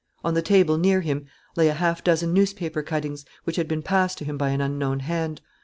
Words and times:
On 0.23 0.33
the 0.33 0.41
table 0.41 0.79
near 0.79 1.01
him 1.01 1.27
lay 1.55 1.67
a 1.67 1.75
half 1.75 2.03
dozen 2.03 2.33
newspaper 2.33 2.81
cuttings, 2.81 3.23
which 3.43 3.57
had 3.57 3.67
been 3.67 3.83
passed 3.83 4.17
to 4.17 4.25
him 4.25 4.35
by 4.35 4.49
an 4.49 4.59
unknown 4.59 5.01
hand. 5.01 5.41